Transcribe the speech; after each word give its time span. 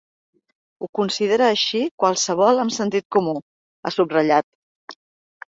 “Ho 0.83 0.87
considera 0.99 1.49
així 1.57 1.81
qualsevol 2.03 2.63
amb 2.63 2.75
sentit 2.79 3.07
comú”, 3.17 3.37
ha 3.83 3.93
subratllat. 3.99 4.99